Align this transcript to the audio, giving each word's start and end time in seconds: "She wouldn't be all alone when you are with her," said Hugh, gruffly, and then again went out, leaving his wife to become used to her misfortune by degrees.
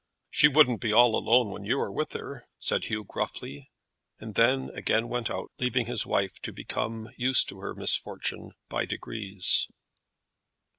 "She 0.31 0.47
wouldn't 0.47 0.81
be 0.81 0.91
all 0.91 1.15
alone 1.15 1.51
when 1.51 1.63
you 1.63 1.79
are 1.79 1.91
with 1.91 2.13
her," 2.13 2.47
said 2.57 2.85
Hugh, 2.85 3.03
gruffly, 3.03 3.69
and 4.17 4.33
then 4.33 4.71
again 4.71 5.09
went 5.09 5.29
out, 5.29 5.51
leaving 5.59 5.85
his 5.85 6.07
wife 6.07 6.39
to 6.41 6.51
become 6.51 7.09
used 7.17 7.47
to 7.49 7.59
her 7.59 7.75
misfortune 7.75 8.53
by 8.67 8.85
degrees. 8.85 9.67